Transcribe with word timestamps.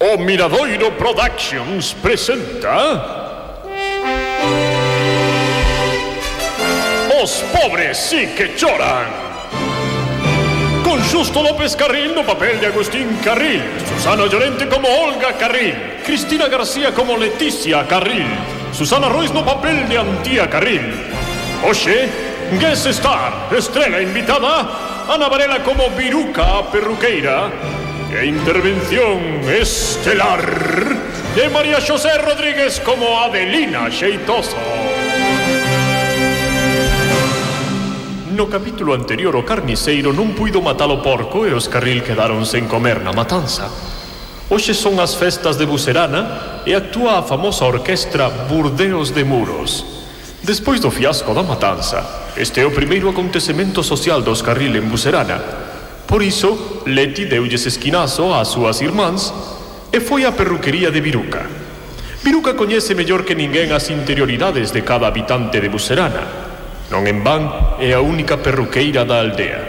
O 0.00 0.16
Miradoiro 0.16 0.92
Productions 0.92 1.92
presenta. 1.92 3.34
Os 7.20 7.42
pobres 7.52 7.98
sí 7.98 8.28
que 8.28 8.54
choran. 8.54 9.08
Con 10.84 11.02
Justo 11.02 11.42
López 11.42 11.74
Carril 11.74 12.14
no 12.14 12.22
papel 12.22 12.60
de 12.60 12.66
Agustín 12.68 13.18
Carril, 13.24 13.60
Susana 13.88 14.26
Llorente 14.26 14.68
como 14.68 14.86
Olga 14.86 15.32
Carril, 15.32 15.74
Cristina 16.06 16.46
García 16.46 16.94
como 16.94 17.16
Leticia 17.16 17.84
Carril, 17.88 18.28
Susana 18.72 19.08
Ruiz 19.08 19.32
no 19.32 19.44
papel 19.44 19.88
de 19.88 19.98
Antía 19.98 20.48
Carril. 20.48 20.94
Oye, 21.68 22.08
guest 22.60 22.86
star, 22.86 23.48
estrella 23.50 24.00
invitada, 24.00 24.70
Ana 25.08 25.28
Varela 25.28 25.64
como 25.64 25.90
Viruca 25.90 26.62
Perruqueira, 26.70 27.50
e 28.10 28.24
intervención 28.24 29.44
estelar 29.44 30.40
de 31.36 31.48
María 31.50 31.78
José 31.80 32.16
Rodríguez 32.16 32.80
como 32.80 33.20
Adelina 33.20 33.90
Xeitoso. 33.90 34.56
No 38.32 38.48
capítulo 38.48 38.94
anterior 38.94 39.36
o 39.36 39.44
carniceiro 39.44 40.16
non 40.16 40.32
puido 40.32 40.64
matar 40.64 40.88
o 40.88 41.04
porco 41.04 41.44
e 41.44 41.52
os 41.52 41.68
carril 41.68 42.00
quedaron 42.00 42.48
sen 42.48 42.64
comer 42.64 43.04
na 43.04 43.12
matanza. 43.12 43.68
Hoxe 44.48 44.72
son 44.72 44.96
as 45.04 45.12
festas 45.12 45.60
de 45.60 45.68
Bucerana 45.68 46.64
e 46.64 46.72
actúa 46.72 47.20
a 47.20 47.26
famosa 47.26 47.68
orquestra 47.68 48.32
Burdeos 48.48 49.12
de 49.12 49.20
Muros. 49.20 49.84
Despois 50.40 50.80
do 50.80 50.88
fiasco 50.88 51.36
da 51.36 51.44
matanza, 51.44 52.32
este 52.40 52.64
é 52.64 52.64
o 52.64 52.72
primeiro 52.72 53.12
acontecemento 53.12 53.84
social 53.84 54.24
dos 54.24 54.40
carril 54.40 54.80
en 54.80 54.88
Bucerana 54.88 55.67
Por 56.08 56.24
iso, 56.24 56.82
Leti 56.88 57.28
deulles 57.28 57.68
esquinazo 57.68 58.32
ás 58.32 58.48
súas 58.48 58.80
irmáns 58.80 59.28
e 59.92 60.00
foi 60.00 60.24
á 60.24 60.32
perruquería 60.32 60.88
de 60.88 61.04
Viruca. 61.04 61.44
Viruca 62.24 62.56
coñece 62.56 62.96
mellor 62.96 63.28
que 63.28 63.36
ninguén 63.36 63.76
as 63.76 63.92
interioridades 63.92 64.72
de 64.72 64.80
cada 64.88 65.12
habitante 65.12 65.60
de 65.60 65.68
Buserana. 65.68 66.24
Non 66.88 67.04
en 67.04 67.20
van 67.20 67.76
é 67.76 67.92
a 67.92 68.00
única 68.00 68.40
perruqueira 68.40 69.04
da 69.04 69.20
aldea. 69.20 69.60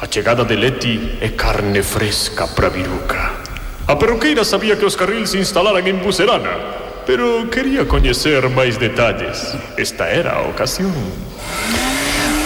A 0.00 0.08
chegada 0.08 0.48
de 0.48 0.56
Leti 0.56 1.20
é 1.20 1.36
carne 1.36 1.84
fresca 1.84 2.48
para 2.48 2.72
Viruca. 2.72 3.44
A 3.84 4.00
perruqueira 4.00 4.48
sabía 4.48 4.80
que 4.80 4.88
os 4.88 4.96
carrils 4.96 5.36
se 5.36 5.38
instalaran 5.44 5.84
en 5.84 6.00
Buserana, 6.00 7.04
pero 7.04 7.52
quería 7.52 7.84
coñecer 7.84 8.48
máis 8.48 8.80
detalles. 8.80 9.52
Esta 9.76 10.08
era 10.08 10.40
a 10.40 10.48
ocasión. 10.48 10.96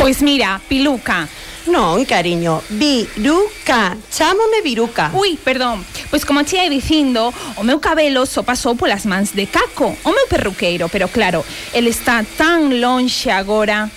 Pois 0.00 0.24
mira, 0.24 0.60
Piluca, 0.64 1.28
Non, 1.66 2.04
cariño, 2.06 2.62
Viruca. 2.70 3.96
Chámome 4.10 4.62
Viruca. 4.62 5.10
Ui, 5.12 5.36
perdón. 5.36 5.84
Pois 6.10 6.24
como 6.24 6.44
che 6.44 6.62
ia 6.62 6.70
dicindo, 6.70 7.34
o 7.56 7.62
meu 7.66 7.82
cabelo 7.82 8.24
só 8.24 8.46
pasou 8.46 8.78
polas 8.78 9.04
mans 9.04 9.34
de 9.34 9.50
Caco, 9.50 9.90
o 9.90 10.10
meu 10.14 10.26
perruqueiro, 10.30 10.88
pero 10.88 11.08
claro, 11.08 11.44
ele 11.74 11.90
está 11.90 12.24
tan 12.36 12.80
lonxe 12.80 13.30
agora. 13.30 13.90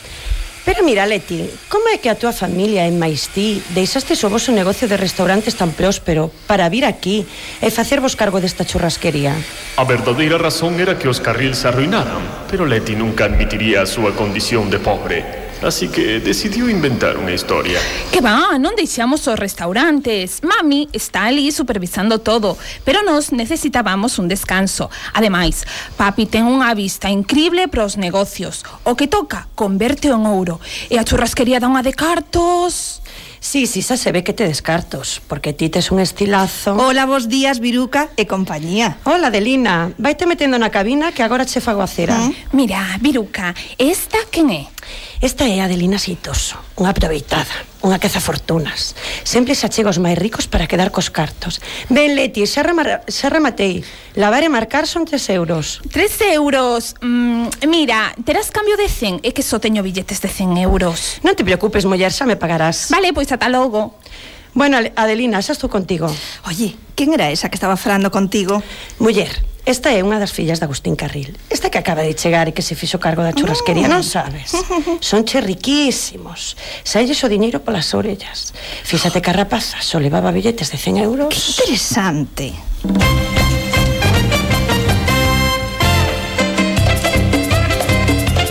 Pero 0.63 0.83
mira, 0.83 1.07
Leti, 1.07 1.49
como 1.69 1.89
é 1.89 1.97
que 1.97 2.05
a 2.05 2.13
túa 2.13 2.29
familia 2.29 2.85
en 2.85 3.01
máis 3.01 3.33
ti 3.33 3.57
deixaste 3.73 4.13
o 4.13 4.29
vosso 4.29 4.53
negocio 4.53 4.85
de 4.85 4.93
restaurantes 4.93 5.57
tan 5.57 5.73
próspero 5.73 6.29
para 6.45 6.69
vir 6.69 6.85
aquí 6.85 7.25
e 7.57 7.73
facervos 7.73 8.13
cargo 8.13 8.37
desta 8.37 8.61
churrasquería? 8.61 9.33
A 9.81 9.83
verdadeira 9.89 10.37
razón 10.37 10.77
era 10.77 11.01
que 11.01 11.09
os 11.09 11.17
carrils 11.17 11.65
se 11.65 11.67
arruinaran, 11.67 12.45
pero 12.45 12.69
Leti 12.69 12.93
nunca 12.93 13.25
admitiría 13.25 13.81
a 13.81 13.89
súa 13.89 14.13
condición 14.13 14.69
de 14.69 14.77
pobre. 14.77 15.40
Así 15.61 15.89
que 15.89 16.19
decidiu 16.19 16.65
inventar 16.73 17.21
unha 17.21 17.37
historia. 17.37 17.77
Que 18.09 18.17
va, 18.17 18.57
non 18.57 18.73
deixamos 18.73 19.29
os 19.29 19.37
restaurantes. 19.37 20.41
Mami 20.41 20.89
está 20.89 21.29
ali 21.29 21.53
supervisando 21.53 22.17
todo, 22.17 22.57
pero 22.81 23.05
nos 23.05 23.29
necesitábamos 23.29 24.17
un 24.17 24.25
descanso. 24.25 24.89
Ademais, 25.13 25.69
papi 26.01 26.25
ten 26.25 26.49
unha 26.49 26.73
vista 26.73 27.13
increíble 27.13 27.69
para 27.69 27.85
os 27.85 27.93
negocios. 27.93 28.65
O 28.89 28.97
que 28.97 29.05
toca, 29.05 29.53
converte 29.53 30.09
en 30.09 30.25
ouro. 30.25 30.57
E 30.89 30.97
a 30.97 31.05
churrasquería 31.05 31.61
dá 31.61 31.69
unha 31.69 31.85
de 31.85 31.93
cartos... 31.93 33.05
Sí, 33.41 33.65
sí, 33.65 33.81
xa 33.81 33.97
se 33.97 34.13
ve 34.13 34.21
que 34.21 34.37
te 34.37 34.45
descartos, 34.45 35.17
porque 35.25 35.49
ti 35.49 35.65
tes 35.67 35.89
un 35.89 35.97
estilazo. 35.97 36.77
Hola, 36.77 37.09
vos 37.09 37.25
días, 37.25 37.57
Viruca 37.57 38.13
e 38.13 38.29
compañía. 38.29 39.01
Hola, 39.01 39.33
Delina. 39.33 39.89
Vaite 39.97 40.29
metendo 40.29 40.61
na 40.61 40.69
cabina 40.69 41.09
que 41.09 41.25
agora 41.25 41.49
che 41.49 41.57
fago 41.57 41.81
a 41.81 41.89
cera. 41.89 42.13
¿Eh? 42.21 42.37
Mira, 42.53 42.85
Viruca, 43.01 43.57
esta 43.81 44.21
quen 44.29 44.53
é? 44.53 44.69
Esta 45.21 45.45
é 45.45 45.61
Adelina 45.61 46.01
Seitos, 46.01 46.57
unha 46.73 46.89
aproveitada, 46.89 47.53
unha 47.85 48.01
queza 48.01 48.17
fortunas. 48.17 48.97
Sempre 49.21 49.53
se 49.53 49.69
achega 49.69 49.93
os 49.93 50.01
máis 50.01 50.17
ricos 50.17 50.49
para 50.49 50.65
quedar 50.65 50.89
cos 50.89 51.13
cartos. 51.13 51.61
Ben, 51.93 52.17
Leti, 52.17 52.41
xa, 52.49 52.65
remar, 52.65 53.05
xa 53.05 53.29
rematei. 53.29 53.85
Lavar 54.17 54.41
e 54.41 54.49
marcar 54.49 54.89
son 54.89 55.05
3 55.05 55.21
euros. 55.37 55.77
Tres 55.93 56.17
euros? 56.25 56.97
Mm, 57.05 57.69
mira, 57.69 58.17
terás 58.25 58.49
cambio 58.49 58.73
de 58.81 58.89
100, 58.89 59.21
é 59.21 59.29
que 59.29 59.45
só 59.45 59.61
teño 59.61 59.85
billetes 59.85 60.25
de 60.25 60.29
100 60.31 60.57
euros. 60.65 61.21
Non 61.21 61.37
te 61.37 61.45
preocupes, 61.45 61.85
muller, 61.85 62.09
xa 62.09 62.25
me 62.25 62.33
pagarás. 62.33 62.89
Vale, 62.89 63.13
pois 63.13 63.29
ata 63.29 63.45
logo. 63.45 64.01
Bueno, 64.57 64.81
Adelina, 64.97 65.37
xa 65.45 65.53
estou 65.53 65.69
contigo. 65.69 66.09
Oye, 66.49 66.73
quen 66.97 67.13
era 67.13 67.29
esa 67.29 67.47
que 67.47 67.55
estaba 67.55 67.77
falando 67.77 68.09
contigo? 68.09 68.59
Muller, 68.99 69.31
esta 69.65 69.93
é 69.93 70.01
unha 70.01 70.17
das 70.17 70.33
fillas 70.33 70.57
de 70.57 70.65
Agustín 70.65 70.97
Carril. 70.97 71.37
Esta 71.49 71.69
que 71.69 71.77
acaba 71.77 72.01
de 72.01 72.17
chegar 72.17 72.49
e 72.49 72.55
que 72.55 72.65
se 72.65 72.73
fixo 72.73 72.97
cargo 72.97 73.21
da 73.21 73.31
churrasquería, 73.31 73.85
non 73.85 74.01
sabes? 74.01 74.57
Son 74.99 75.21
che 75.21 75.37
riquísimos. 75.37 76.57
Saelles 76.81 77.21
o 77.21 77.29
diñeiro 77.29 77.61
polas 77.61 77.93
orellas. 77.93 78.57
Fíxate 78.83 79.21
que 79.21 79.29
a 79.29 79.37
rapaza 79.45 79.77
só 79.85 80.01
levaba 80.01 80.33
billetes 80.33 80.73
de 80.73 80.77
100 80.81 80.97
euros. 81.05 81.29
Interesante. 81.29 82.57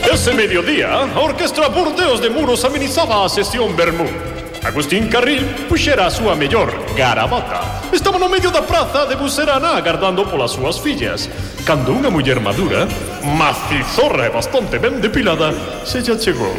Ese 0.06 0.32
mediodía, 0.34 0.94
a 0.94 1.20
Orquestra 1.20 1.68
Burdeos 1.68 2.20
de 2.20 2.30
Muros 2.30 2.64
amenizaba 2.64 3.24
a 3.24 3.28
sesión 3.28 3.74
Bermú. 3.74 4.39
Agustín 4.70 5.08
Carril 5.08 5.42
puxera 5.68 6.06
a 6.06 6.14
súa 6.14 6.38
mellor 6.38 6.70
garabata. 6.94 7.90
Estaba 7.90 8.22
no 8.22 8.28
medio 8.28 8.52
da 8.52 8.62
praza 8.62 9.04
de 9.04 9.16
Buserana 9.16 9.74
agardando 9.74 10.22
polas 10.30 10.52
súas 10.52 10.78
fillas, 10.78 11.26
cando 11.66 11.90
unha 11.90 12.06
muller 12.06 12.38
madura, 12.38 12.86
macizorra 13.34 14.30
e 14.30 14.30
bastante 14.30 14.78
ben 14.78 15.02
depilada, 15.02 15.50
se 15.82 15.98
lle 16.06 16.14
chegou. 16.14 16.54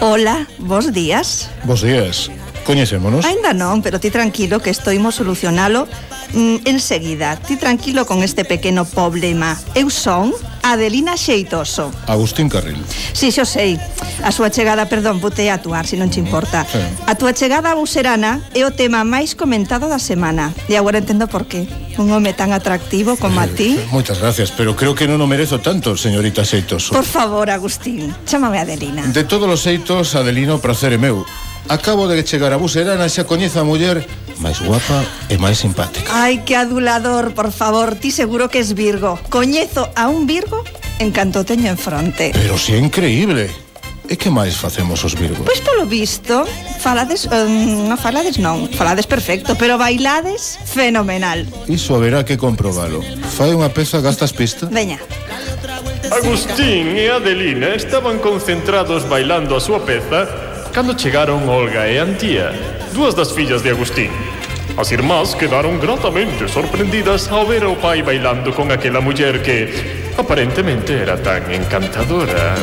Hola, 0.00 0.48
bons 0.56 0.88
días. 0.88 1.52
Bons 1.68 1.84
días 1.84 2.32
coñecémonos? 2.70 3.26
Ainda 3.26 3.50
non, 3.50 3.82
pero 3.82 3.98
ti 3.98 4.14
tranquilo 4.14 4.62
que 4.62 4.70
estoimos 4.70 5.18
solucionalo 5.18 5.90
mm, 6.30 6.70
enseguida. 6.70 7.34
Ti 7.34 7.58
tranquilo 7.58 8.06
con 8.06 8.22
este 8.22 8.46
pequeno 8.46 8.86
problema. 8.86 9.58
Eu 9.74 9.90
son 9.90 10.30
Adelina 10.62 11.18
Xeitoso. 11.18 11.90
Agustín 12.06 12.46
Carril. 12.46 12.78
Si, 13.12 13.34
xo 13.34 13.42
sei. 13.42 13.74
A 14.22 14.30
súa 14.30 14.54
chegada, 14.54 14.86
perdón, 14.86 15.18
botei 15.18 15.50
a 15.50 15.58
atuar, 15.58 15.82
se 15.82 15.98
non 15.98 16.14
che 16.14 16.22
importa. 16.22 16.62
Sí. 16.62 16.78
A 17.10 17.18
túa 17.18 17.34
chegada 17.34 17.74
a 17.74 17.74
Buserana 17.74 18.38
é 18.54 18.62
o 18.62 18.70
tema 18.70 19.02
máis 19.02 19.34
comentado 19.34 19.90
da 19.90 19.98
semana. 19.98 20.54
E 20.70 20.78
agora 20.78 21.02
entendo 21.02 21.26
por 21.26 21.50
qué. 21.50 21.66
Un 21.98 22.06
home 22.14 22.32
tan 22.38 22.54
atractivo 22.54 23.18
como 23.18 23.42
eh, 23.42 23.44
a 23.44 23.46
ti. 23.50 23.70
Moitas 23.90 24.22
gracias, 24.22 24.54
pero 24.54 24.78
creo 24.78 24.94
que 24.94 25.10
non 25.10 25.18
o 25.18 25.26
merezo 25.26 25.58
tanto, 25.58 25.98
señorita 25.98 26.46
Xeitoso. 26.46 26.94
Por 26.94 27.08
favor, 27.08 27.50
Agustín, 27.50 28.14
chámame 28.30 28.62
Adelina. 28.62 29.02
De 29.10 29.26
todos 29.26 29.50
os 29.50 29.58
xeitos, 29.58 30.14
Adelino, 30.14 30.62
prazer 30.62 30.94
é 30.94 31.00
meu. 31.02 31.26
Acabo 31.68 32.08
de 32.08 32.22
chegar 32.24 32.52
a 32.52 32.58
Buserana 32.58 33.06
e 33.06 33.12
xa 33.12 33.28
coñezo 33.28 33.60
a 33.60 33.64
muller 33.64 34.06
máis 34.40 34.58
guapa 34.64 35.04
e 35.28 35.36
máis 35.36 35.60
simpática. 35.60 36.08
Ai, 36.10 36.42
que 36.48 36.56
adulador, 36.56 37.36
por 37.36 37.52
favor, 37.52 37.94
ti 37.94 38.10
seguro 38.10 38.48
que 38.48 38.58
es 38.58 38.72
Virgo. 38.72 39.20
Coñezo 39.28 39.92
a 39.94 40.08
un 40.08 40.24
Virgo 40.24 40.64
en 40.98 41.12
canto 41.12 41.44
teño 41.44 41.68
en 41.68 41.78
fronte. 41.78 42.32
Pero 42.32 42.56
si 42.56 42.72
é 42.74 42.80
increíble. 42.80 43.52
E 44.10 44.18
que 44.18 44.26
máis 44.26 44.58
facemos 44.58 45.06
os 45.06 45.14
Virgos? 45.14 45.46
Pois 45.46 45.62
polo 45.62 45.86
visto, 45.86 46.42
falades, 46.82 47.30
eh, 47.30 47.46
um, 47.46 47.86
non 47.86 47.94
falades 47.94 48.42
non, 48.42 48.66
falades 48.66 49.06
perfecto, 49.06 49.54
pero 49.54 49.78
bailades 49.78 50.58
fenomenal. 50.66 51.46
Iso 51.70 51.94
haberá 51.94 52.26
que 52.26 52.34
comprobalo. 52.34 53.06
Fai 53.30 53.54
unha 53.54 53.70
peza, 53.70 54.02
gastas 54.02 54.34
pista? 54.34 54.66
Veña. 54.66 54.98
Agustín 56.10 56.98
e 56.98 57.06
Adelina 57.06 57.70
estaban 57.78 58.18
concentrados 58.18 59.06
bailando 59.06 59.54
a 59.54 59.62
súa 59.62 59.78
peza 59.86 60.49
Cando 60.72 60.94
chegaron 60.94 61.48
Olga 61.48 61.88
e 61.90 61.98
Antía, 61.98 62.52
dúas 62.94 63.14
das 63.14 63.32
fillas 63.32 63.62
de 63.62 63.70
Agustín, 63.70 64.10
As 64.76 64.92
irmás 64.92 65.34
quedaron 65.34 65.80
gratamente 65.80 66.48
sorprendidas 66.48 67.28
ao 67.28 67.44
ver 67.44 67.64
ao 67.64 67.76
pai 67.76 68.00
bailando 68.00 68.54
con 68.54 68.72
aquela 68.72 69.00
muller 69.02 69.42
que 69.42 69.68
aparentemente 70.16 70.94
era 70.94 71.20
tan 71.20 71.44
encantadora. 71.52 72.54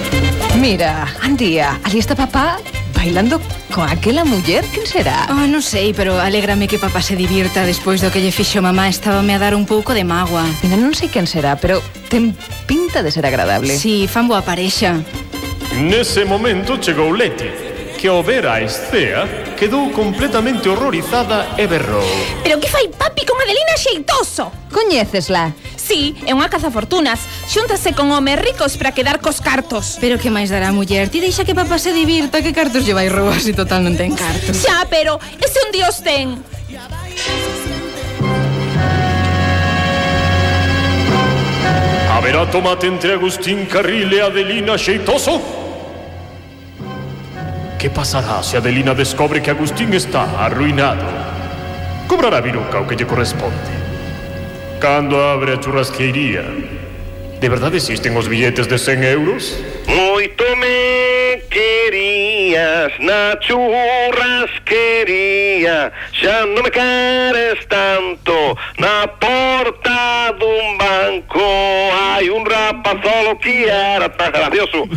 Mira, 0.58 1.06
Andía, 1.22 1.78
ali 1.84 2.00
está 2.00 2.16
papá 2.16 2.58
bailando 2.96 3.40
con 3.70 3.86
aquela 3.86 4.26
muller, 4.26 4.66
quen 4.74 4.88
será? 4.88 5.28
Oh, 5.30 5.46
non 5.46 5.62
sei, 5.62 5.94
pero 5.94 6.18
alégrame 6.18 6.66
que 6.66 6.82
papá 6.82 7.06
se 7.06 7.14
divirta 7.14 7.70
despois 7.70 8.02
do 8.02 8.10
que 8.10 8.24
lle 8.24 8.34
fixo 8.34 8.64
mamá, 8.64 8.90
estábame 8.90 9.36
a 9.36 9.40
dar 9.40 9.54
un 9.54 9.70
pouco 9.70 9.94
de 9.94 10.02
mágoa. 10.02 10.48
Mira, 10.66 10.80
non 10.80 10.98
sei 10.98 11.12
quen 11.12 11.30
será, 11.30 11.60
pero 11.60 11.84
ten 12.10 12.34
pinta 12.66 13.06
de 13.06 13.14
ser 13.14 13.30
agradable. 13.30 13.78
Si, 13.78 14.08
sí, 14.08 14.10
fan 14.10 14.26
boa 14.26 14.42
parexa. 14.42 15.04
Nese 15.78 16.26
momento 16.26 16.82
chegou 16.82 17.14
Leti, 17.14 17.67
que 17.98 18.08
ao 18.08 18.22
ver 18.22 18.46
a 18.46 18.62
escea 18.62 19.26
quedou 19.58 19.90
completamente 19.90 20.70
horrorizada 20.70 21.58
e 21.58 21.66
berrou. 21.66 22.06
Pero 22.46 22.62
que 22.62 22.70
fai 22.70 22.88
papi 22.94 23.26
con 23.26 23.36
Adelina 23.42 23.74
Xeitoso? 23.76 24.54
Coñécesla? 24.70 25.58
Sí, 25.74 26.14
é 26.30 26.38
unha 26.38 26.46
cazafortunas. 26.46 27.26
Xúntase 27.50 27.98
con 27.98 28.14
homes 28.14 28.38
ricos 28.38 28.78
para 28.78 28.94
quedar 28.94 29.18
cos 29.18 29.42
cartos. 29.42 29.98
Pero 29.98 30.22
que 30.22 30.30
máis 30.30 30.54
dará 30.54 30.70
a 30.70 30.76
muller? 30.78 31.10
Ti 31.10 31.18
deixa 31.18 31.42
que 31.42 31.58
papá 31.58 31.82
se 31.82 31.90
divirta 31.90 32.46
que 32.46 32.54
cartos 32.54 32.86
lle 32.86 32.94
vai 32.94 33.10
roubar 33.10 33.42
se 33.42 33.58
total 33.58 33.82
non 33.82 33.98
ten 33.98 34.14
cartos. 34.14 34.62
Xa, 34.62 34.86
pero 34.86 35.18
ese 35.42 35.58
un 35.66 35.74
dios 35.74 35.98
ten. 36.06 36.38
Haberá 42.14 42.46
tomate 42.54 42.86
entre 42.86 43.18
Agustín 43.18 43.66
Carril 43.66 44.14
e 44.14 44.22
Adelina 44.22 44.78
Xeitoso? 44.78 45.57
Que 47.80 47.92
pasará 47.92 48.42
se 48.42 48.58
Adelina 48.58 48.96
descobre 48.96 49.40
que 49.40 49.52
Agustín 49.52 49.94
está 49.94 50.24
arruinado? 50.44 51.06
Cobrará 52.08 52.42
Viruca 52.42 52.80
o 52.80 52.88
que 52.88 52.96
lle 52.96 53.06
corresponde. 53.06 53.54
Cando 54.80 55.22
abre 55.22 55.54
a 55.54 55.60
churrasqueiría, 55.60 56.44
de 57.40 57.50
verdade 57.50 57.78
existen 57.78 58.18
os 58.18 58.28
billetes 58.28 58.68
de 58.68 58.80
100 58.80 59.04
euros? 59.04 59.60
Moito 59.86 60.44
me 60.58 61.38
querías 61.54 62.92
na 63.00 63.38
churrasquería 63.46 65.94
Xa 66.18 66.50
non 66.50 66.66
me 66.66 66.74
queres 66.74 67.62
tanto 67.70 68.58
Na 68.82 69.06
porta 69.22 70.34
dun 70.34 70.82
banco 70.82 71.46
Hai 71.94 72.26
un 72.34 72.42
rapazolo 72.42 73.38
que 73.38 73.70
era 73.70 74.10
tan 74.10 74.34
gracioso 74.34 74.90